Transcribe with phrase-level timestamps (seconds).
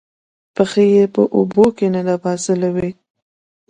[0.55, 2.89] پښې یې په اوبو کې ننباسلې وې